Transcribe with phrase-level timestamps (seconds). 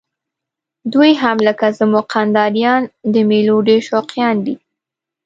[0.93, 2.81] دوی هم لکه زموږ کندهاریان
[3.13, 4.55] د میلو ډېر شوقیان دي.